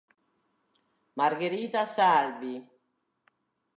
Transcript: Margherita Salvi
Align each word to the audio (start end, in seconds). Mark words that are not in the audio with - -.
Margherita 1.13 1.85
Salvi 1.85 2.57